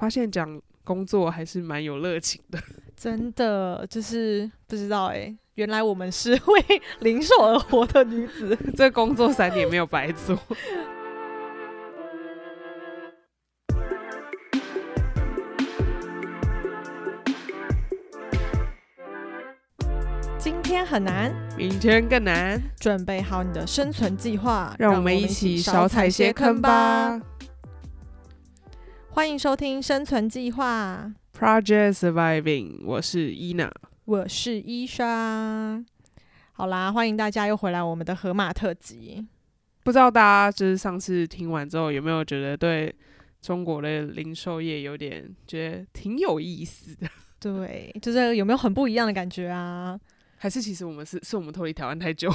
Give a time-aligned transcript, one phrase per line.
[0.00, 2.58] 发现讲工作还是蛮有热情的。
[2.96, 8.56] 真的就是不知道哎、原来我们是为 零售而活的女子。
[8.74, 10.38] 这工作三年没有白做。
[20.38, 27.20] 今天很难，明天更难，准备好你的生存计划，让我们一起少踩些坑吧。。
[29.12, 33.70] 欢迎收听《生存计划》，Project Surviving，我是伊娜。
[34.04, 35.84] 我是伊莎。
[36.52, 39.26] 好啦，欢迎大家又回来我们的河马特辑。
[39.82, 42.94] 不知道大家就是上次听完之后，有没有觉得对
[43.42, 47.08] 中国的零售业有点觉得挺有意思的？
[47.40, 49.98] 对，就是有没有很不一样的感觉啊？
[50.36, 52.32] 还是其实我们是是我们脱离台湾太久？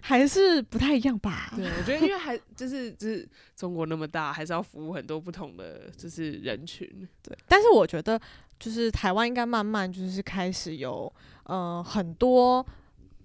[0.00, 1.52] 还是不太一样吧？
[1.56, 6.88] 对，我觉得因为还 就是就是中国那么大，还是要服务很多不同的就是人群。
[7.22, 8.20] 对，但是我觉得
[8.58, 11.12] 就是台湾应该慢慢就是开始有
[11.44, 12.64] 呃很多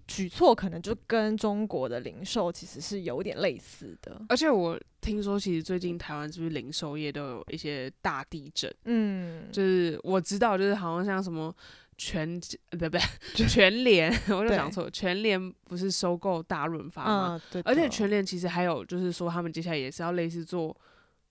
[0.08, 4.22] 举措，可能就跟中国的零售其实是有点类似的。
[4.30, 8.74] 而且我听说，其实最近台湾是不是零售业都有一些大地震？
[8.86, 11.54] 嗯，就是我知道，就是好像像什么
[11.98, 12.98] 全呃不不
[13.48, 17.42] 全联，我就对讲错，全联不是收购大润发吗？
[17.42, 20.76] 嗯，对，而且全联其实还有就是说，他们接下来也是要类似做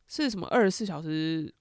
[0.08, 1.52] 是什么二十四小时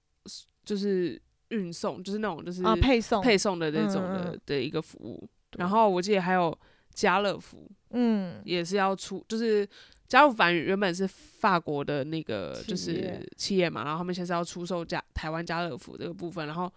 [0.64, 5.30] 就是运送，就是那种就是啊配送配送的那种的嗯的一个服务。
[5.58, 6.58] 然后我记得还有
[6.94, 9.68] 家乐福嗯也是要出，就是
[10.08, 16.72] 家乐福反正原本是法国的那个就是企业嘛，然后他们现在是要出售家台湾家乐福这个部分，然后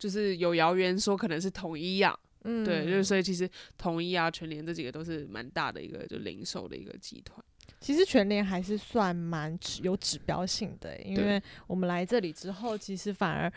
[0.00, 3.48] 就是有谣言说可能是统一啊，嗯，对，就是所以其实
[3.78, 7.40] 统一啊、全联这几个都是蛮大的一个就零售的一个集团。
[7.78, 13.52] 其实全联还是算蛮指有指标性的欸，因为我们来这里之后，其实反而。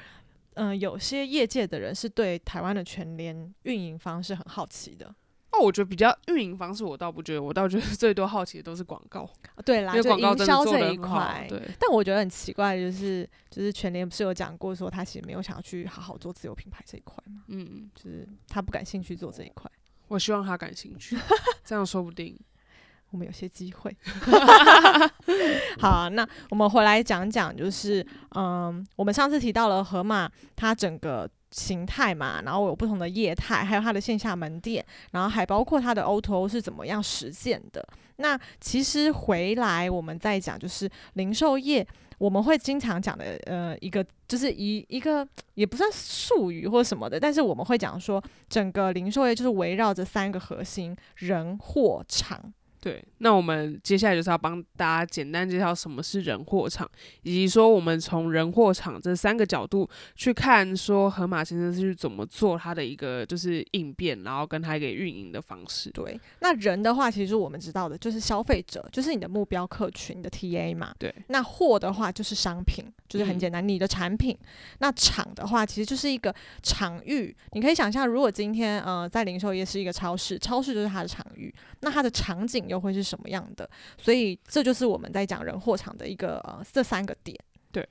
[0.56, 5.12] 嗯、有些业界的人是对台湾的全联运营方式很好奇的。
[5.54, 9.30] 哦，我觉得比较运营方式，我倒不觉得，我倒觉得 最多好奇的都是广告，
[9.64, 11.46] 对啦，因为就广告真的营销这一块。。
[11.48, 19.70] 对，但我觉得很奇怪，就是就是全联不是有讲过说他其实没有想要去好好做自有品牌这一块嘛，嗯，就是他不感兴趣做这一块。
[20.08, 21.18] 我希望他感兴趣，
[21.64, 22.38] 这样说不定。
[23.12, 23.96] 我们有些机会。
[25.78, 28.04] 好啊、那我们回来讲讲，就是
[28.36, 37.88] 嗯，我们上次提到了河马，它整个形态嘛，然后有不同的业态，还有它的线下门店，然后还包括它的 O to O 是怎么样实现的。
[38.18, 41.88] 那其实回来我们再讲，就是零售业。
[42.20, 52.54] 我们会经常讲的，呃，一个就是一一个也不算术语或什么的，但是我们会讲说，整个零售业就是围绕着三个核心：人、货、场。
[52.84, 56.86] 对，那我们接下来就是要帮大家简单介绍什么是人货场，
[57.22, 65.90] 以及说我们从人货场这三个角度去看，说河马先生是怎么做他的一个就是应变，然后跟他一个运营的方式。
[65.92, 70.94] 对，那人的话，其实我们知道的就是消费者，就是你的目标客群你的 TA 嘛。
[71.00, 71.16] 对。
[71.30, 74.38] 那货的话就是商品，就是很嗯简单，你的产品。
[74.80, 77.34] 那场的话，其实就是一个场域。
[77.54, 83.70] 你可以想象，如果今天呃在零售业是一个超市，超市就是它的场域，那它的场景又会是什么样的？
[83.98, 87.38] 所以这就是我们在讲人货场的一个呃这三个点。
[87.72, 87.88] 对。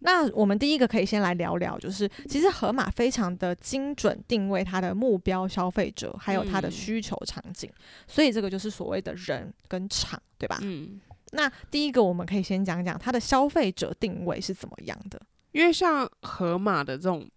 [0.00, 7.68] 那我们第一个可以先来聊聊，就是其实盒马非常的精准定位它的目标消费者，还有它的嗯需求场景，
[8.06, 10.60] 所以这个就是所谓的人跟场，对吧？
[10.62, 11.00] 嗯，
[11.32, 15.20] 那第一个我们可以先讲讲它的消费者定位是怎么样的。
[15.50, 17.28] 因为像河马的这种，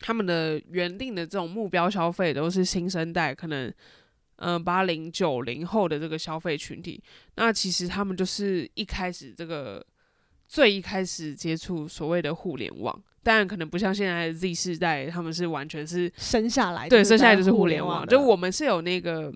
[0.00, 3.72] 他们的原定的这种目标消费都是新生代，可能
[4.38, 7.02] 嗯八零九零后的这个消费群体。
[7.36, 9.84] 那其实他们就是一开始这个
[10.48, 19.32] 最一开始接触所谓的互联网，当然可能不像现在的 Z 世代，他们是完全是生下来对，生下来就是互互联网，就我们是有那个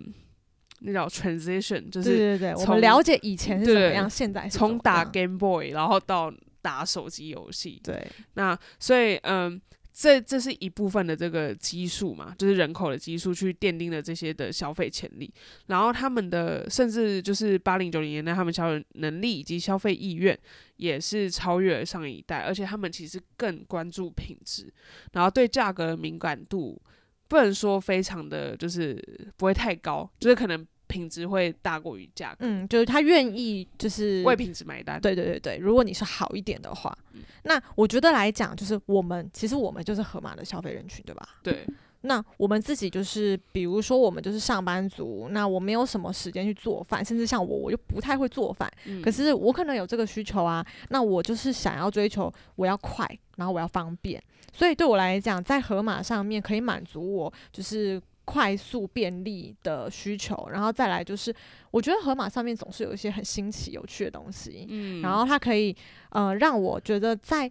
[0.81, 8.07] 那叫 transition，就是对对对，我们从了解以前是怎么对样，现在是从打 Game Boy 然后到打手机游戏，对。
[8.35, 9.61] 那所以嗯，
[9.93, 15.33] 这这是一部分的这个基数嘛，就是人口的基数去奠定了这些的消费潜力，
[15.67, 20.37] 然后他们的甚至就是八零九零年代他们消费能力以及消费意愿
[20.77, 24.73] 也是超越了上一代，而且他们其实更关注品质，
[25.13, 26.81] 然后对价格敏感度
[27.29, 28.99] 不能说非常的就是
[29.37, 35.01] 不会太高，就是可能品质会大过于价格，嗯，就是他愿意就是为品质买单。
[35.01, 37.23] 对对对对，如果你是好一点的话，嗯。
[37.45, 41.27] 那我觉得来讲，就是我们其实我们就是盒马的消费人群，对吧？
[41.43, 41.67] 对，
[42.03, 49.01] 那我们自己就是，比如说我们就是上班族，那我没有什么时间去做饭，甚至像我，我就不太会做饭，嗯。
[49.01, 54.23] 可是我可能有这个需求啊，那我就是想要追求我要快，然后我要方便，
[54.53, 61.35] 所以对我来讲，在河马上面可以满足我就是快速便利的需求，然后再来就是，
[61.71, 65.75] 我觉得盒马上面总是有一些很新奇有趣的东西，嗯，然后它可以
[66.11, 67.51] 呃让我觉得在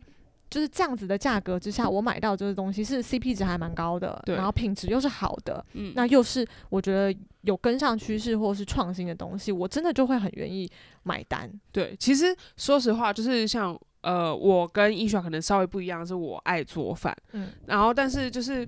[0.50, 4.36] 就是这样子的价格之下，我买到这个东西是 CP 值还蛮高的，对。
[4.36, 5.94] 然后品质又是好的，嗯。
[5.96, 10.70] 那又是我觉得有跟上趋势或是创新的东西，我真的就会很愿意
[11.04, 11.50] 买单。
[11.72, 18.68] 对，其实说实话，就是像呃，我跟医学可能稍微不一样，是我爱做饭，嗯，然后但是就是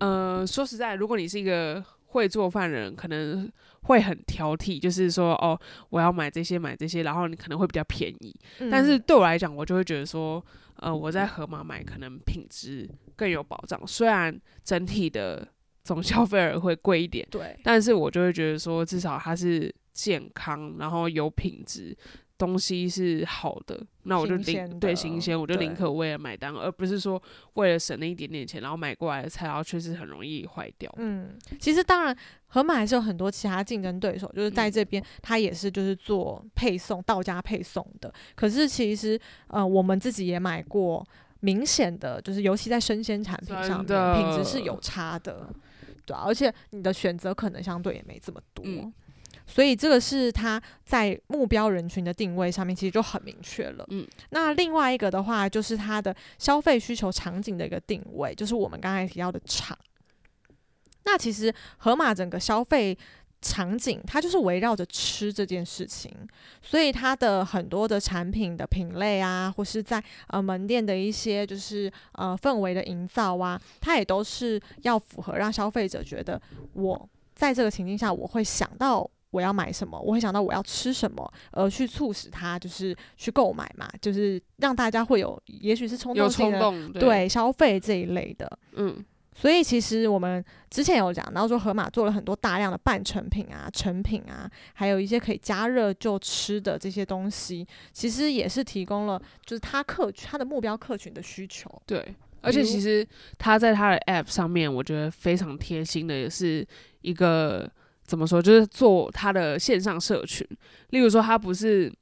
[0.00, 3.50] 呃，说实在，如果你是一个会做饭的人，可能
[3.82, 5.58] 会很挑剔，就是说哦，
[5.90, 8.34] 我要买这些买这些，然后你可能会比较便宜。
[8.70, 10.44] 但是嗯对我来讲，我就会觉得说，
[10.76, 15.46] 呃，我在盒马买可能品质更有保障，虽然整体的
[15.84, 21.96] 总消费额会贵一点，对，但是我就会觉得说，至少它是健康，然后有品质，
[22.38, 27.20] 东西是好的，那我就宁对新鲜，我就宁可为了买单，而不是说
[27.54, 30.90] 为了省那一点点钱，然后买过来的菜，然后确实很容易坏掉。
[30.98, 38.14] 嗯，其实当然，盒马还是有很多其他竞争对手，就是在嗯这边，它也是就是做配送、到家配送的。
[38.36, 41.04] 可是其实，呃，我们自己也买过，
[41.40, 45.50] 明显的就是，尤其在生鲜产品上面，品质是有差的，
[46.06, 48.64] 对啊，而且你的选择可能相对也没这么多。
[48.64, 48.92] 嗯
[49.48, 53.84] 所以这个是它在目标人群的定位上面，其实就很明确了。
[53.88, 59.76] 嗯，那另外一个的话，就是它的消费需求场景的一个定位，就是我们刚才提到的场。
[61.04, 62.96] 那其实盒马整个消费
[63.40, 66.12] 场景，它就是围绕着吃这件事情，
[66.60, 76.38] 所以它的很多的产品的品类啊，或是在呃门店的一些就是呃氛围的营造啊，它也都是要符合让消费者觉得
[76.74, 88.58] 我在这个情境下，我会想到我要买什么，我会想到我要吃什么，而去促使他就是去购买嘛，就是让大家会有也许是冲动性的冲动，对，对消费这一类的。
[88.72, 89.04] 嗯，
[89.34, 101.70] 所以其实我们之前有讲到说，盒马做了很多大量的半成品啊、成品啊，还有一些可以加热就吃的这些东西，其实也是提供了就是他客他的目标客群的需求。
[101.86, 102.14] 对。
[102.40, 103.04] 而且其实
[103.36, 106.64] 他在他的 App 上面，我觉得非常贴心的，也是
[107.00, 107.68] 一个
[108.08, 110.44] 怎么说，就是做他的线上社群。
[110.88, 111.92] 例如说，他不是，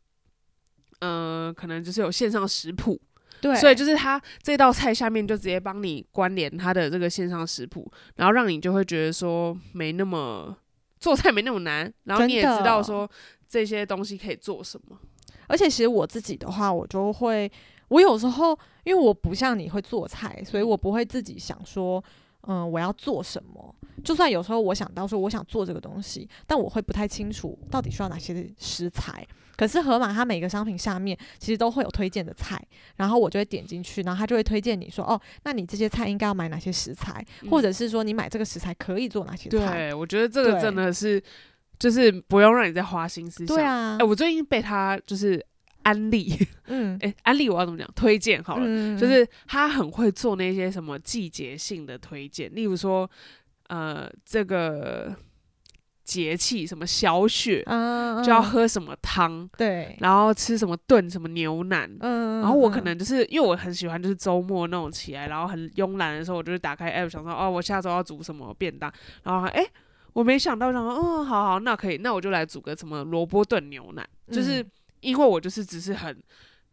[1.01, 2.99] 呃，可能就是有线上食谱，
[3.41, 10.57] 对，所以就是他这道菜下面就直接帮你关联他的这个线上食谱，然后让你就会觉得说没那么
[11.01, 13.11] 做菜没那么难，然后你也知道说
[13.49, 14.97] 这些东西可以做什么。
[15.49, 17.51] 而且其实我自己的话，我就会，
[17.89, 22.03] 我有时候因为我不像你会做菜，所以我不会自己想说，
[22.47, 23.75] 嗯，我要做什么。
[24.05, 29.27] 就算有时候我想到说我想做这个东西，但我会不太清楚到底需要哪些食材。
[29.57, 32.63] 可是盒马它每个商品下面其实都会有推荐的菜，
[32.97, 39.73] 然后我就会点进去，然后它就会推荐你说，哦，那你这些菜应该要买哪些食材，或者是说你买这个食材可以做哪些菜。
[39.73, 41.21] 对，我觉得这个真的是
[41.79, 43.57] 就是不用让你再花心思想。
[43.57, 45.43] 对啊哎、，我最近被他就是
[45.87, 46.35] 安利，
[46.67, 47.89] 嗯， 哎、安利我要怎么讲？
[47.95, 48.99] 推荐好了，嗯。
[48.99, 53.09] 就是他很会做那些什么季节性的推荐，例如说，
[53.69, 55.15] 呃，这个
[56.03, 61.89] 节气什么小雪嗯就要嗯喝什么汤，对，然后吃什么炖什么牛腩。
[62.01, 69.71] 嗯，然后我可嗯能就是因为我很喜欢，就是周末那种起来，然后很慵懒的时候，我就会打开 app 想说，哦，我下周要煮什么便当，然后哎、诶
[70.13, 76.17] 我没想到，想说，嗯，好好，那可以，那我就来煮个什么萝卜炖牛腩，就是嗯因为我就是只是很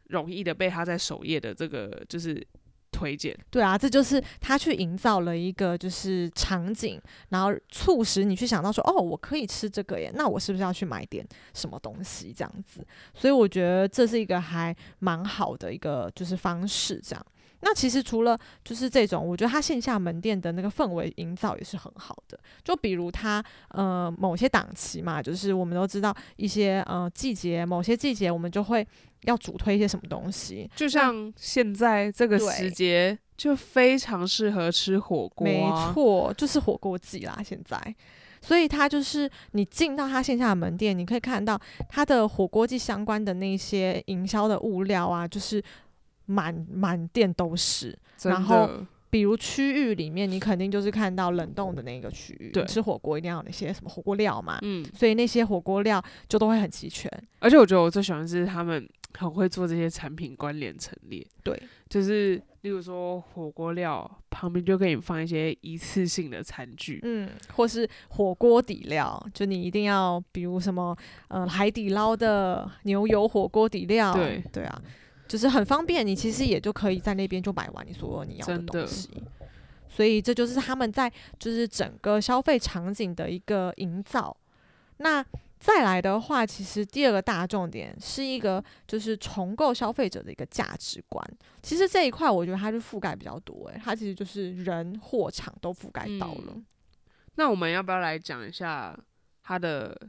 [0.10, 2.46] 容易的被他在首页的这个就是
[2.92, 12.86] 推荐，对啊，这就是他去营造了一个就是场景，然后促使你去想到说，哦，我可以吃这个耶，那我是不是要去买点什么东西这样子？
[13.16, 17.26] 所以我觉得这是一个还蛮好的一个就是方式，这样。
[17.66, 22.38] 那其实除了就是这种，我觉得它线下门店的那个氛围营造也是很好的。
[22.62, 28.86] 就比如它呃某些档期嘛，就是我们都知道一些呃季节，某些季节我们就会
[29.22, 37.96] 要主推一些什么东西，就像现在这个时节，就非常适合吃火锅、没啊，错，就是火锅季啦，现在。
[38.42, 45.64] 所以它就是你进到它线下的门店，你可以看到它的火锅季相关的那些营销的物料啊，就是
[46.26, 47.98] 满满店都是。
[48.24, 48.70] 然后
[49.10, 57.12] 比如区域里面，你肯定就是看到冷冻的那个区域，对吃火锅一定要有那些什么火锅料嘛，嗯，所以那些火锅料就都会很齐全。
[57.40, 61.26] 而且我觉得我最喜欢的是他们很会做这些产品关联陈列。
[61.44, 74.82] 对，就是例如说火锅料旁边就可以放一些一次性的餐具，嗯，或是火锅底料，就你一定要，比如什么，呃，海底捞的牛油火锅底料，对对啊，
[75.34, 79.10] 就是很方便，你其实也就可以在那边就买完你所有你要的东西。
[79.90, 84.38] 所以这就是他们在就是整个消费场景的一个营造。
[84.98, 85.26] 那
[85.60, 91.28] 再来的话，其实第二个大重点是一个就是重构消费者的一个价值观。
[91.64, 96.54] 其实这一块我觉得它是覆盖比较多，诶，它其实就是人、货、场都覆盖到了。
[96.54, 96.64] 嗯
[97.36, 98.96] 那我们要不要来讲一下
[99.42, 100.00] 它的？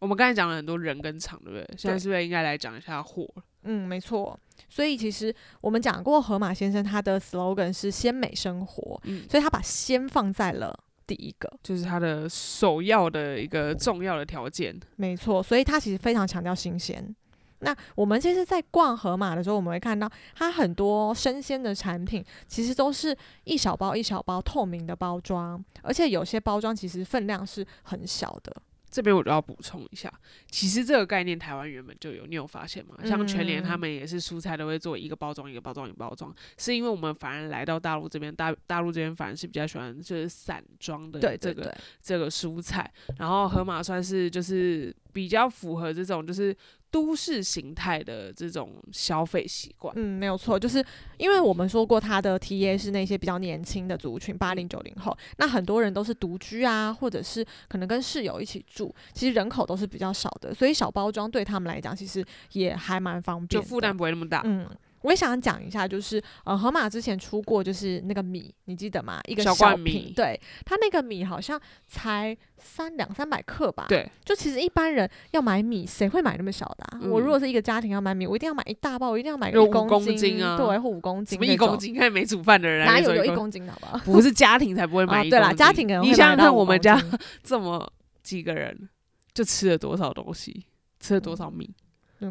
[0.00, 1.66] 我们刚才讲了很多人跟场，对不对？
[1.78, 3.26] 现在是不是应该来讲一下货？
[3.64, 4.38] 嗯，没错。
[4.68, 11.52] 所以其实我们讲过，河马先生他的 slogan 是“鲜美生活”，嗯，所以他把鲜放在了第一个。
[11.62, 14.78] 就是他的首要的一个重要的条件。
[14.96, 17.14] 没错，所以他其实非常强调新鲜。
[17.60, 28.54] 那我们其实，在逛河马的时候，我们会看到它很多生鲜的产品，其实都是一小包一小包透明的包装，而且有些包装其实分量是很小的。
[28.94, 30.08] 这边我就要补充一下，
[30.48, 32.94] 其实这个概念台湾原本就有，你有发现吗？
[33.04, 46.56] 像全联他们也是蔬菜都会做一个包装一个包装一个包装，是因为我们反而来到大陆这边，大大陆这边反而是比较喜欢就是散装的这个对对对，这个蔬菜，然后盒马算是就是比较符合这种就是
[46.94, 49.92] 都市形态的这种消费习惯。
[49.96, 50.84] 嗯，没有错，就是
[51.16, 64.64] 因为我们说过，他的 TA 是那些比较年轻的族群，八零九零后，那很多人都是独居啊，或者是可能跟室友一起住，其实人口都是比较少的，所以小包装对他们来讲，其实也还蛮方便，就负担不会那么大，嗯。
[65.04, 69.20] 我也想讲一下，就是呃，河马之前出过就是那个米，你记得吗？
[69.28, 77.00] 一个小小罐米对，它那个米好像才三两三百克吧。，对，就其实一般人要买米，谁会买那么小的、啊？
[77.10, 81.94] 我如嗯果是一个家庭要买米，我一定要买一大包，我一定要买个一公斤斤啊对，或五公斤，什么一公，斤？
[81.94, 83.98] 看没煮饭的人哪有有一公斤的好不好？
[83.98, 86.98] 不是家庭才不会买啊，一对啦，公斤家庭可能你想想看，我们家
[87.42, 87.92] 这么
[88.22, 88.88] 几个人，
[89.34, 90.64] 就吃了多少东西，
[90.98, 91.74] 吃了多少米，嗯，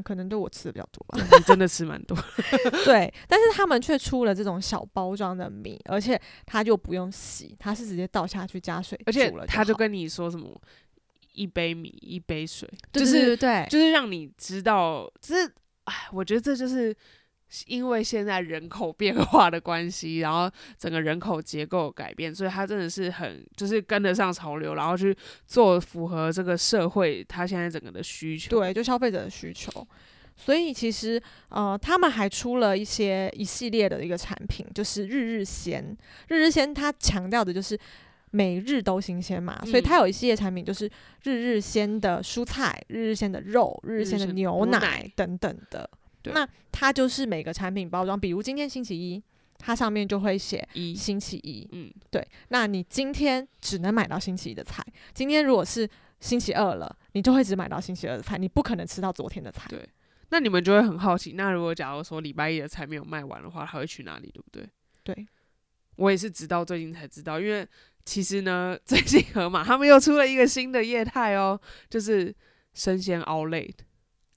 [0.02, 1.20] 可能对我吃的比较多吧。
[1.38, 2.18] 你真的吃蛮多。
[2.86, 10.50] 对，但是他们却出了这种小包装的米，而且它就不用洗，它是直接倒下去加水而且煮了好他就跟你说什么
[11.34, 15.46] 一杯米一杯水，就是对对就是让你知道，这
[15.84, 16.96] 哎，我觉得这就是
[17.68, 28.50] 因为现在人口变化的关系，然后整个人口结构改变，所以他真的是很就是跟得上潮流，然后去做符合这个社会他现在整个的需求。
[28.50, 29.88] 对，就消费者的需求。
[30.36, 35.96] 所以其实呃，他们还出了一些一系列的一个产品，就是日日鲜。
[36.28, 37.78] 日日鲜它强调的就是
[38.32, 40.90] 每日都新鲜嘛，所以嗯它有一系列产品就是
[41.22, 45.88] 日日鲜的蔬菜、日日鲜的肉、日日鲜的鲜牛牛奶奶等等的。
[45.88, 49.22] 对那它就是每个产品包装，比如今天星期一，
[49.58, 54.86] 它上面就会写一星期一，嗯，对，那你今天只能买到星期一的菜。
[55.14, 55.90] 今天如果是
[56.20, 59.68] 星期二了，你就会只买到星期二的菜，你不可能吃到昨天的菜。
[59.70, 59.88] 对
[60.30, 64.68] 那你们就会很好奇，那如果假如说礼拜一的菜没有卖完的话，他会去哪里，对不对？
[65.04, 65.28] 对，
[65.98, 67.68] 我也是直到最近才知道，因为
[68.04, 72.34] 其实呢， 最近盒马他们又出了一个新的业态哦，就是
[72.74, 73.72] 生鲜奥类。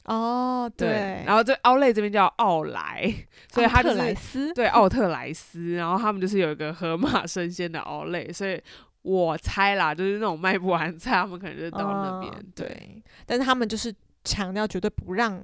[0.07, 3.13] 哦，对，然后这奥莱这边叫奥莱，
[3.53, 8.63] 所以它就奥特莱是斯，对奥特莱斯，然后他们就是有一个河马生鲜的奥莱，所以
[9.03, 12.33] 我猜啦，就是那种卖不完的菜，他们可能就到那边。
[12.55, 15.43] 对，但是他们就是强调绝对不让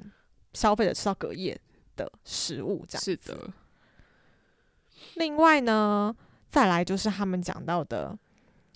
[0.52, 1.60] 消费者吃到隔夜
[1.96, 3.02] 的食物，这样。
[3.02, 3.50] 是的，
[5.16, 6.14] 另外呢，
[6.48, 8.16] 再来就是他们讲到的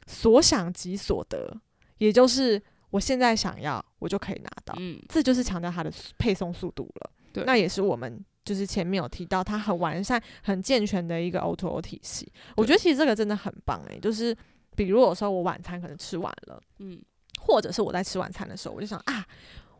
[0.09, 1.57] 所想即所得，
[1.99, 4.75] 也就是我现在想要，我就可以拿到。
[4.79, 7.11] 嗯，这就是强调它的配送速度了。
[7.33, 12.31] 对那也是我们就是前面有提到，它很完善、很健全的一个 O2O O 体系。
[12.57, 14.37] 我觉得其实这个真的很棒诶、就是
[14.75, 17.00] 比如有时候我晚餐可能吃完了，嗯，
[17.41, 19.26] 或者是我在吃晚餐的时候，我就想啊。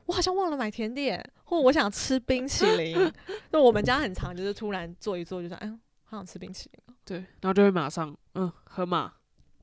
[0.07, 2.97] 我好像忘了买甜点，或我想吃冰淇淋。
[3.51, 9.13] 那我们家很常就是突然做一做，就说哎呦，好想吃冰淇淋哦，对，然后就会马上嗯盒马，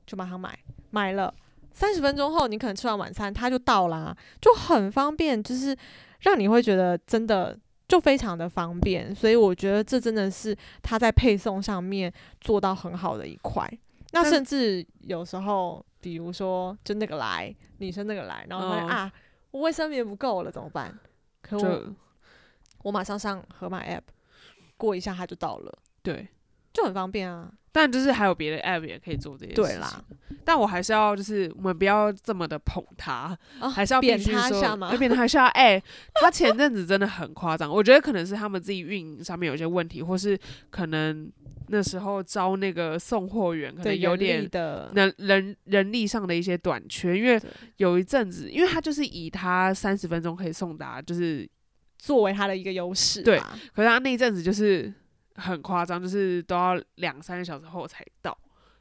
[0.06, 0.58] 就马上买，
[0.90, 1.34] 买了。
[1.74, 5.76] 三十分钟后，你可能吃完晚餐，它就到啦，就很方便，就是
[6.20, 9.12] 让你会觉得真的就非常的方便。
[9.14, 13.68] 所以我觉得这真的是它在配送上面做到很好的一块。
[14.12, 19.12] 那甚至有时候，比如说就那个来，女生那个来，然后发现、哦啊，
[19.50, 20.96] 我卫生棉不够了，怎么办？
[21.42, 21.82] 可我
[22.84, 24.02] 我马上上盒马 app
[24.76, 25.78] 过一下，它就到了。
[26.02, 26.28] 对，
[26.74, 27.50] 就很方便啊。
[27.72, 29.64] 但就是还有别的 app 也可以做这些事情。
[29.64, 30.04] 对啦，
[30.44, 35.46] 但我还是要就是我们不要这么的捧他，哦还是要必贬须说他一下吗要贬他一下。
[35.46, 35.82] 哎、
[36.22, 40.38] 他前阵子真的很夸张，我觉得可能是他们自己运营上面有些问题，或是
[40.70, 41.28] 可能
[41.66, 47.40] 那时候招那个送货员可能有点的，人人人力上的一些短缺，因为
[47.78, 51.44] 有一阵子，因为他就是以他三十分钟可以送达，就是
[51.98, 53.40] 作为他的一个优势对。
[53.74, 54.94] 可是他那一阵子就是
[55.36, 58.36] 很夸张，就是都要两三个小时后才到，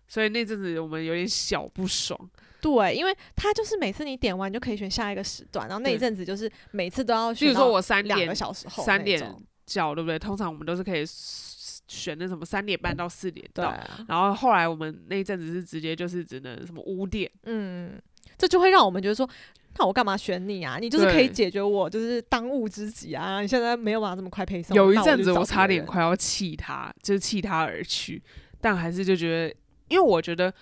[0.08, 2.18] 所以那阵子我们有点小不爽。
[2.62, 9.20] 对，因为他就是每次你点完就可以选下一个时段，然后那一阵子就是每次都要选比如说我三点两个小时后三点
[9.66, 10.18] 叫，对不对？
[10.18, 18.02] 通常我们都是可以选那什么三点半到四点到，对啊，然后后来我们那一阵子是直接就是只能什么五点，嗯，
[18.38, 19.30] 这就会让我们觉得说，
[19.78, 20.78] 那我干嘛选你啊？
[20.80, 23.42] 你就是可以解决我就是当务之急啊！
[23.42, 28.22] 你现在没有办法这么快配送，有一阵子我差点快要气他，就是弃他而去，
[28.62, 29.56] 但还是就觉得，
[29.90, 30.54] 因为我觉得。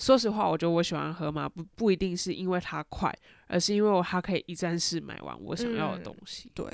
[0.00, 3.12] 说实话，我觉得我喜欢河马不不一定是因为它快，
[3.48, 6.48] 而是因为我它可以一站式买完我想要的嗯东西。
[6.54, 6.64] 对，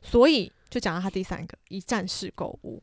[0.00, 2.80] 所以就讲到它第三个一站式购物。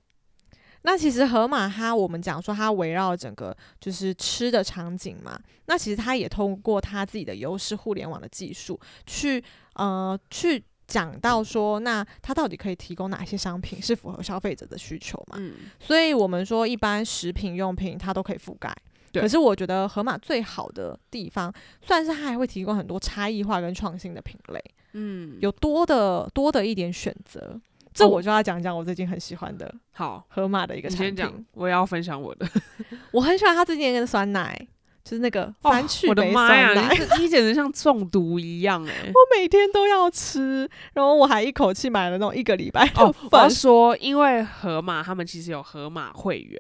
[0.84, 9.44] 那其实河马它，我们讲说它围绕整个就是吃的场景嘛，那其实它也通过它自己的优势互联网的技术去
[9.76, 15.38] 呃去讲到说，那它到底可以提供哪些商品是符合消费者的需求嘛？
[15.40, 18.76] 嗯，所以我们说一般食品用品它都可以覆盖。
[19.14, 24.64] 对可是我觉得河马最好的地方，算是它还会提供很多差异化跟创新的品类。
[24.94, 27.60] 嗯，有多的多的一点选择。
[27.94, 28.08] 这哦。
[28.08, 32.48] 我就要讲讲我最近很喜欢的好，河马的一个产品，，我也要分享我的。
[33.12, 34.68] 我很喜欢它最近那个酸奶，
[35.04, 46.60] 就是那个番趣哦我的杯妈呀， 你简直像中毒一样哎、 我每天都要吃，然后我还一口气买了那种一个礼拜的哦，我要，说，因为河马他们其实有河马会员，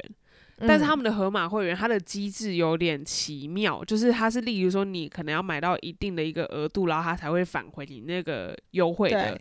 [0.67, 9.39] 但是他们们的河马会员它的机制有点奇妙，就是它是例如说你可能要买到一定的一个额度，然后它才会返回你那个优惠的，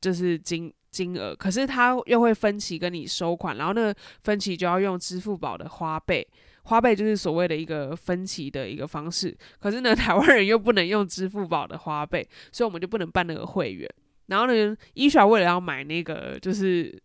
[0.00, 6.24] 就是金金额，可是他又会分期跟你收款，然后那个分期就要用支付宝的花呗。
[6.64, 13.88] 花呗就是所谓的一个分期的一个方式，可是呢， 台湾人又不能用支付宝的花呗，所以我们就不能办那个会员。
[14.26, 16.96] 然后呢，伊莎为了要买那个就是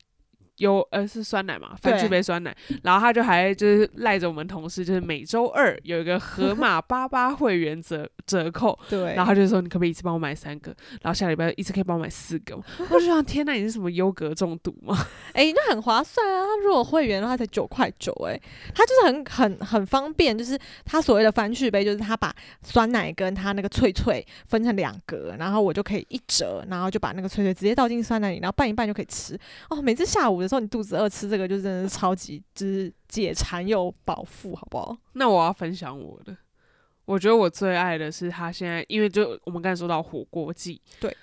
[0.58, 12.56] 有呃是酸奶嘛，番对趣杯酸奶，然后他就还就是赖着我们同事，就是每周二有一个盒马 八八会员折折扣，对，然后他就说你可不可以一次帮我买三个，然后下礼拜一次可以帮我买四个，
[12.90, 14.98] 我就想天呐，你是什么优格中毒吗？
[15.34, 16.42] 哎、那很划算啊！
[16.44, 18.40] 他如果会员的话才九块九，哎，
[18.74, 29.38] 他就是很很很方便，就是他所谓的番趣杯，就是他把酸奶跟他那个脆脆分成两格，然后我就可以一折，然后就把那个脆脆直接倒进酸奶里，然后拌一拌就可以吃。
[29.70, 34.98] 哦，每次下午的时候你肚子饿吃这个，就真的是超级就是解馋又饱腹，好不好？
[35.14, 36.36] 那我要分享我的，
[37.06, 41.16] 我觉得我最爱的是他现在，因为就我们刚才说到火锅季，对。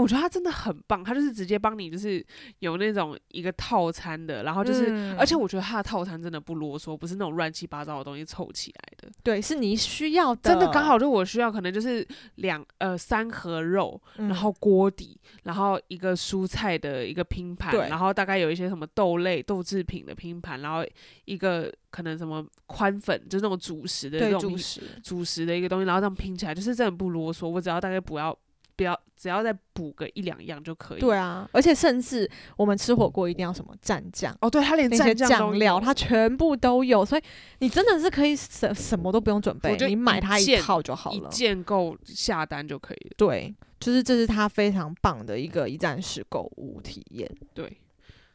[0.00, 2.24] 我觉得他真的很棒，他就是直接帮你，就是
[2.60, 5.16] 有那种一个套餐的，然后就是，嗯。
[5.18, 20.84] 而且我觉得他的套餐真的不啰嗦，不是那种乱七八糟的东西凑起来的，对，是你需要的，真的刚好就我需要，可能就是两呃三盒肉，嗯，然后锅底，然后一个蔬菜的一个拼盘，然后大概有一些什么豆类、豆制品的拼盘，然后
[21.26, 28.36] 一个可能什么宽粉，就是那种主食的对那种主食，主食的一个东西，然后这样拼起来，就是真的不啰嗦，我只要大概不要
[28.80, 31.00] 不要，只要再补个一两样就可以。
[31.00, 34.34] 对啊，而且甚至我们吃火锅一定要什么蘸酱。
[34.40, 37.22] 哦，对，它连蘸酱料，有它全部都有，所以
[37.58, 41.16] 你真的是可以什什么都不用准备你买一它一套就好了。
[41.16, 43.14] 一键购下单就可以了。
[43.18, 47.30] 对，就是这是它非常棒的一个一站式购物体验。
[47.52, 47.76] 对，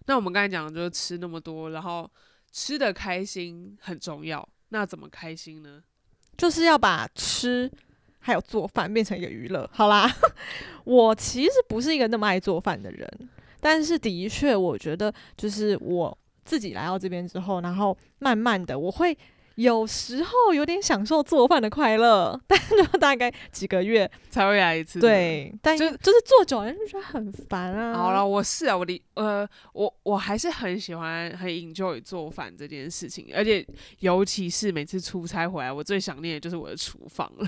[0.06, 2.08] 那我们刚才讲的就是吃那么多，然后
[2.52, 4.48] 吃的开心很重要。
[4.70, 5.82] 那怎么开心呢？
[6.38, 7.72] 就是要把吃
[8.26, 9.70] 还有做饭变成一个娱乐。
[9.72, 10.12] 好啦，
[10.84, 13.08] 我其实不是一个那么爱做饭的人，
[13.62, 19.16] 但是的确，我觉得就是我自己来到这边之后，然后慢慢的我会。
[19.56, 25.00] 有时候有点享受做饭的快乐， 但就大概几个月，才会来一次。
[25.00, 27.94] 对，但就就是做久了就觉得很烦啊。
[27.96, 33.66] 好了，我是啊，我的呃，我我还是很喜欢很 enjoy 做饭这件事情，而且
[34.00, 37.48] 尤其是每次出差回来，我最想念的就是我的厨房了。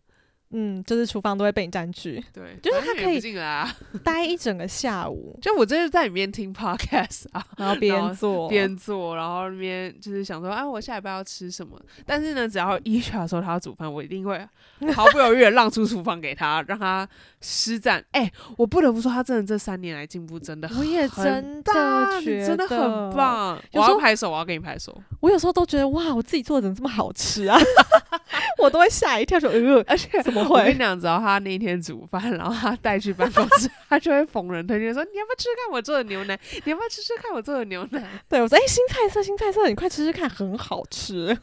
[0.51, 3.75] 嗯，就是厨房都会被你占据，对，就是他可以进来啊。
[4.03, 11.79] 待一整个下午，就我就是在里面听 podcast 啊，然后边做边做，然后那边就是想说，啊，我下一步要吃什么？
[12.05, 14.39] 但是呢，只要伊莎说他要煮饭，我一定会
[14.93, 17.07] 毫不犹豫的让出厨房给他，让他
[17.39, 18.03] 施展。
[18.11, 23.11] 哎、我不得不说，他真的这三年来进步真的我也很真的觉真的很。
[23.15, 23.61] 棒。
[23.73, 24.95] 我拍手，我要给你拍手。
[25.19, 27.59] 我有时候都觉得哇，我自己做的怎么这么好吃啊？
[28.57, 30.59] 我都会吓一跳，说呃，而且怎么会？
[30.59, 36.39] 我跟你讲，只要他那天煮饭，然后他带去办公室， 他就会逢人推荐说：“你要不要吃吃看我做的牛奶？
[36.65, 41.37] 你要不要吃吃看我做的牛奶 对我说，哎、新菜色，新菜色，你快吃吃看，很好吃。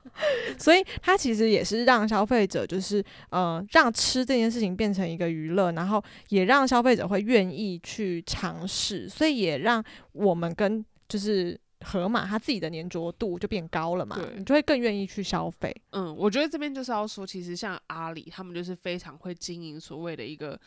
[0.58, 9.82] 所以他其实也是让消费者就是呃，让吃这件事情变成一个娱乐，然后也让消费者会愿意去尝试，所以也让
[10.12, 20.58] 我们跟就是盒马它自己的粘着度就变高了嘛对，你就会更愿意去消费。？”嗯，我觉得这边就是要说，其实像阿里，他们就是非常会经营所谓的一个。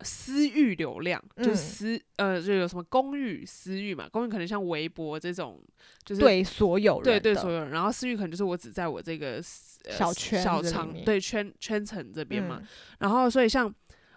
[0.00, 4.08] 私域流量就是嗯私、呃，就有什么公域、私域嘛？
[4.10, 5.62] 公域可能像微博这种，
[6.04, 9.40] 就是对所有人对对所有人，然后私域可能就是我只在我这个、
[9.84, 12.58] 呃、小圈小场子里面对圈圈层这边嘛。
[12.60, 12.66] 嗯
[12.98, 13.72] 然后所以像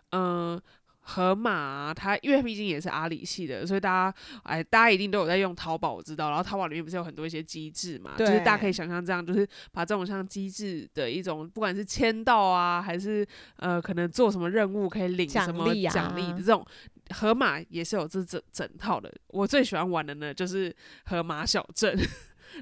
[0.10, 0.64] 嗯、呃
[1.10, 6.28] 盒马、啊，它因为毕竟也是阿里系的，所以大家哎，大家一定都有在用淘宝，我知道。
[6.30, 16.66] 然后淘宝里面不是有很多一些机制嘛，就是大家可以想象这样，就是把这种像机制的一种，不管是签到啊，还是呃可能做什么任务可以领奖什么奖励的这种，
[17.12, 19.10] 盒马也是有这整整套的。
[19.28, 21.98] 我最喜欢玩的呢就是河马小镇。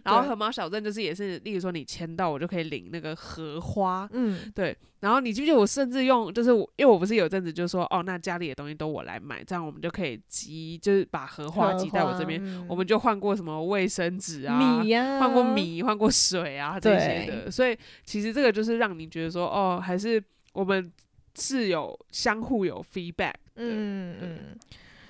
[0.04, 12.40] 然后对盒马小镇就是也是，例如说你签到，我就可以领那个荷花，嗯，对，然后你记不记得我甚至用，就是我，因为我不是有阵子就说，哦，那家里的东西都我来买，这样我们就可以集，就是把荷花荷集在我这边。
[12.44, 17.52] 花我们就换过什么卫生纸啊，米呀、换过，米，换过水啊这些的。
[17.52, 20.22] 所以其实这个就是让你觉得说，哦，还是
[20.54, 20.92] 我们
[21.38, 23.34] 是有相互有 feedback。
[23.58, 24.40] 嗯对嗯，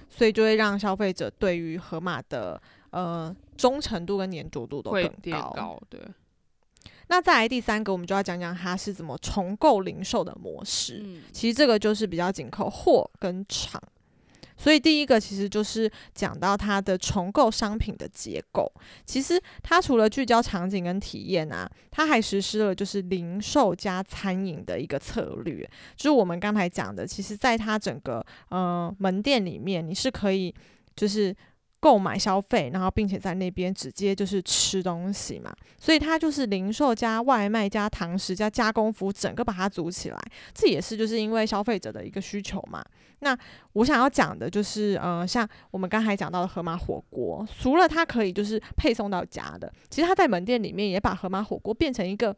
[0.08, 2.62] 所以就会让消费者对于盒马的
[2.96, 6.00] 呃忠诚度跟粘着度都会更变高，对，
[7.08, 11.02] 那再来第三个，我们就要讲讲它是怎么重构零售的模式。
[11.04, 13.82] 嗯，其实这个就是比较紧扣货跟场。
[14.58, 18.72] 所以第一个其实就是讲到它的重构商品的结构。
[19.06, 25.70] 其实它除了聚焦场景跟体验啊，它还实施了就是零售加餐饮的一个策略。
[25.98, 30.56] 就是我们刚才讲的，其实在它整个呃门店里面，你是可以
[30.96, 31.36] 就是。
[31.86, 40.18] 购买消费，然后并且在那边直接就是吃东西嘛，所以它就是零售加外卖加堂食加加工服务，整个把它组起来。
[40.52, 42.84] 这也是就是因为消费者的一个需求嘛。
[43.20, 43.38] 那
[43.74, 52.36] 我想要讲的就是，呃，像我们刚才讲到的盒马火锅，除了它可以就是配送到家的，其实它在门店里面也把盒马火锅变成一个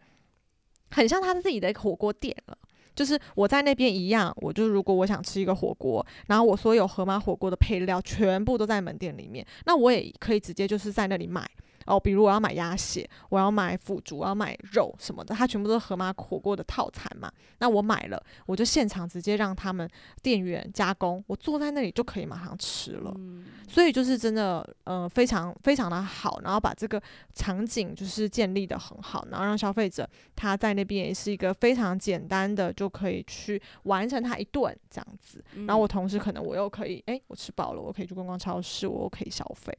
[0.91, 2.57] 很像他自己的火锅店了。
[2.97, 11.47] 就是我在那边一样，我就如果我想吃一个火锅，然后我所有河马火锅的配料全部都在门店里面，那我也可以直接就是在那里买。
[11.87, 17.31] 哦，比如我要买鸭血，我要买腐竹，我要买肉什么的，它全部都是河马火锅的套餐嘛。
[17.59, 19.89] 那我买了，我就现场直接让他们
[20.21, 23.11] 店员加工，我坐在那里就可以马上吃了。
[23.15, 27.01] 嗯所以就是真的，呃，非常非常的好，然后把这个
[27.33, 35.43] 场景就是建立的很好，然后让消费者他在那边也是一个非常简单的就可以去完成他一顿这样子。
[35.65, 39.77] 然后我同时可能我又可以，诶，我吃饱了，我可以去逛逛超市，我又可以消费。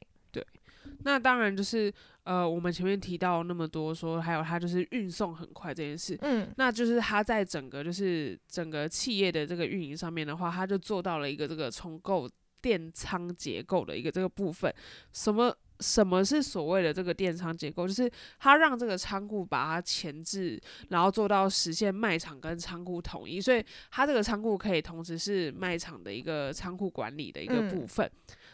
[1.03, 12.29] 那当然就是呃，我们前面提到那么多说，还有它就是运送很快这件事，嗯那就是它在整个就是整个企业的这个运营上面的话，它就做到了一个这个重构
[12.61, 14.73] 电仓结构的一个这个部分。
[15.13, 17.87] 什么什么是所谓的这个电仓结构？
[17.87, 28.11] 就是它让这个仓库把它前置，然后做到实现卖场跟仓库统一，所以它这个仓库可以同时是卖场的一个仓库管理的一个嗯部分。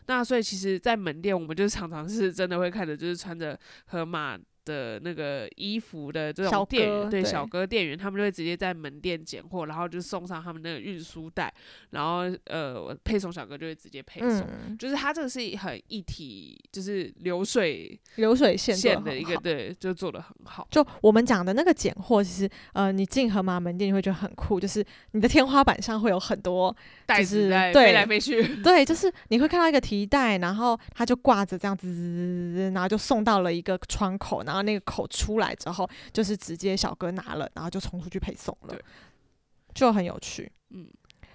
[0.08, 11.54] 那所以其实，在门店，我们就常常是真的会看着，就是穿着河马的那个衣服的这小种店员，哥对对小哥店员，他们就会直接在门店拣货，然后就送上他们那个运输袋，
[11.92, 14.42] 然后呃配送小哥就会直接配送。
[14.42, 20.68] 嗯，就是他这个是很一体，就是流水流水线线的一个对，就做的很好。
[20.72, 26.76] 就我们讲的那个拣货，其实呃，你进盒马门店你会觉得很酷，就是你的天花板上会有很多，
[27.06, 38.78] 袋就是子飞来飞去，对，就是你会看到一个提袋，然后它就挂着这样子，然后就送到了一个窗口，然后那个口出来之后，就是直接小哥拿了，然后就冲出去配送了，
[39.74, 40.52] 就很有趣。
[40.70, 40.88] 嗯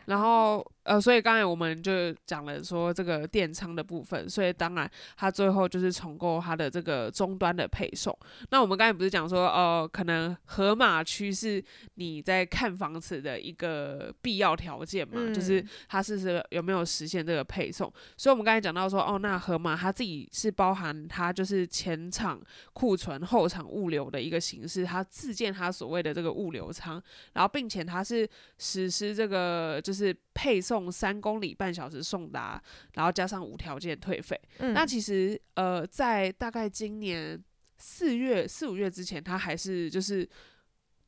[0.07, 8.16] 然后呃，所以刚才我们就讲了说这个电仓的部分，所以当然它最后就是重构它的这个终端的配送。
[8.51, 11.62] 那我们刚才不是讲说，呃，可能河马区是
[11.95, 17.93] 你在看房子的一个必要条件嘛，就是它是是有没有实现这个配送。
[18.16, 22.40] 所以我们刚才讲到说，哦，那河马它自己是包含它就是前场
[22.73, 27.03] 库存、后场物流的一个形式，它自建它所谓的这个物流仓，
[27.35, 30.90] 然后并且它是实施这个就是配送。
[30.90, 32.62] 三公里半小时送达，
[32.95, 34.38] 然后加上无条件退费。
[34.59, 37.43] 那其实呃，在大概今年
[37.79, 40.29] 四月四五月之前，它还是就是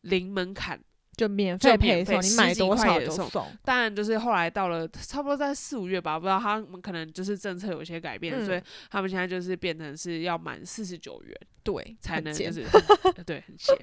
[0.03, 0.81] 零门槛，
[1.17, 3.31] 就免费配送，你买多少就送。
[3.65, 12.65] 当然，就是后来到了差不多在四五月吧，不知道他们可能就是政策有些改变，所以他们现在就是变成是要满四十九元， 对，才能 就是
[13.27, 13.77] 对很闲，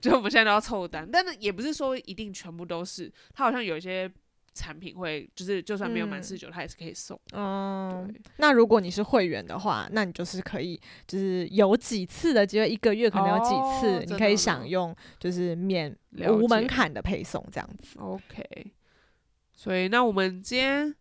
[0.00, 4.10] 就我们现在都要凑单，但是也不是说一定全部都是，它好像有一些。
[4.56, 7.20] 产品会就是，就算没有满四九，它也是可以送。
[7.32, 15.94] 嗯，那如果你是会员的话，那你就是可以，就是有几次的机会，一个月可能有几次，你可以享用，就是免
[16.30, 17.98] 无门槛的配送这样子。
[17.98, 18.72] OK，
[19.52, 20.94] 所以那我们今天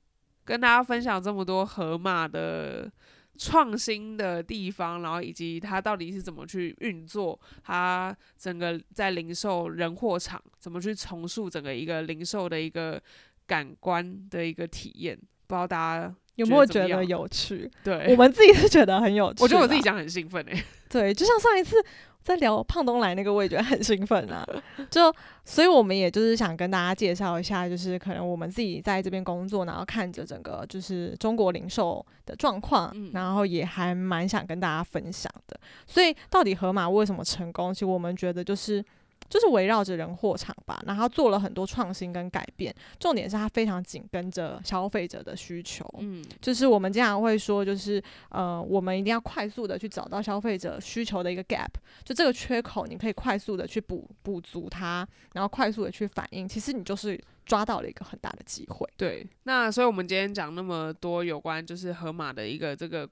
[0.43, 2.91] 跟大家分享这么多盒马的
[3.37, 13.01] 创新的地方，然后以及它到底是怎么去运作，它整个在零售人货场怎么去重塑整个一个零售的一个。
[13.47, 15.15] 感官的一个体验，
[15.47, 17.69] 不知道大家有没有觉得有趣？
[17.83, 19.41] 对，我们自己是觉得很有趣。
[19.43, 20.63] 我觉得我自己讲很兴奋诶。
[20.89, 21.75] 对，就像上一次
[22.23, 24.45] 在聊胖东来那个，我也觉得很兴奋啊。
[24.89, 35.59] 就所以，我们也就是想跟大家介绍一下，就是可能我们自己在这边工作，然后看着整个就是中国零售的状况，然后也还蛮想跟大家分享的。
[35.85, 37.73] 所以，到底盒马为什么成功？
[37.73, 38.83] 其实我们觉得就是。
[39.29, 42.73] 就是围绕着人货场吧，然后做了很多创新跟改变。
[42.99, 45.85] 重点是它非常紧跟着消费者的需求。
[45.99, 51.69] 嗯，就是我们经常会说，就是呃，我们一定要快速的去找到消费者需求的一个 gap，
[52.03, 56.47] 就这个缺口，你可以快速的去补补足它，然后快速的去反应。
[56.47, 58.87] 其实你就是抓到了一个很大的机会。
[58.95, 63.09] 对，那所以我们今天讲那么多有关就是河马的一个这个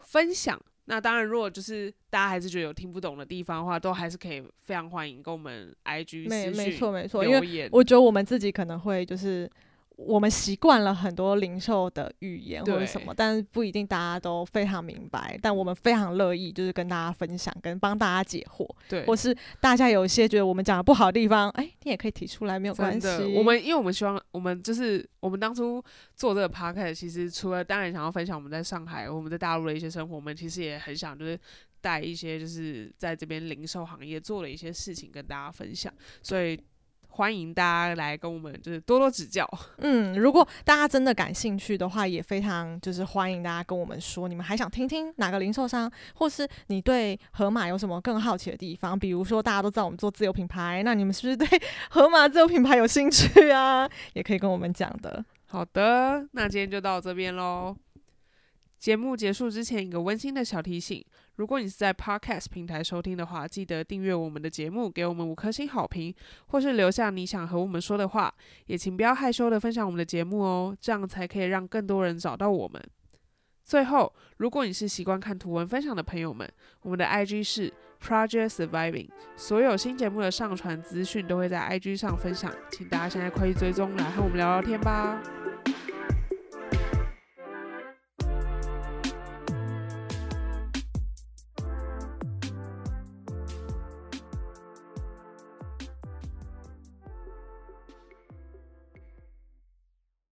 [0.00, 0.60] 分享。
[0.86, 9.48] 那当然，如果就是大家还是觉得有听不懂的地方的话，都还是可以非常欢迎跟我们 IG 没没错没错，因为我觉得我们自己可能会就是。
[9.96, 15.38] 我们习惯了很多零售的语言或者什么，但是不一定大家都非常明白。
[15.40, 18.68] 但我们非常乐意，就是跟大家分享，跟帮大家解惑。
[18.90, 23.08] 对，或是大家有一些觉得我们讲的不好的地方，哎，你也可以提出来，没有关系。
[23.34, 25.82] 我们因为我们希望，我们就是我们当初
[26.14, 31.40] 做这个 podcast，其实除了当然想要分享我们在上海、我们在大陆的一些生活，我们其实也很想就是
[31.80, 35.90] 带一些就是在这边零售行业做了一些事情跟大家分享，
[36.22, 36.60] 所以。
[37.16, 39.48] 欢迎大家来跟我们，就是多多指教。
[39.78, 48.98] 嗯，如果大家真的感兴趣的话，也非常就是欢迎大家跟我们说，你们还想听听哪个零售商，或是你对盒马有什么更好奇的地方？
[48.98, 51.48] 比如说，大家都知道我们做自由品牌，那你们是不是对
[51.88, 53.88] 盒马自由品牌有兴趣啊？
[54.12, 55.24] 也可以跟我们讲的。
[55.46, 57.74] 好的，那今天就到这边喽。
[58.78, 61.02] 节目结束之前，一个温馨的小提醒。
[61.36, 66.14] 如果你是在 Podcast 平台收听的话，记得订阅我们的节目，给我们五颗星好评，
[66.46, 68.34] 或是留下你想和我们说的话。
[68.66, 72.82] 也请不要害羞的分享我们的节目哦，这样才可以让更多人找到我们。
[73.62, 76.48] 最后，如果你是习惯看图文分享的朋友们，
[76.82, 85.45] 我们的 IG 是 Project Surviving，所有新节目的上传资讯都会在 IG 上分享，请大家现在快去追踪，来和我们聊聊天吧。